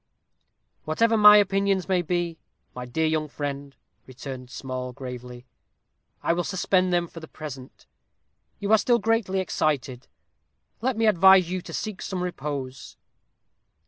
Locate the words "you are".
8.57-8.79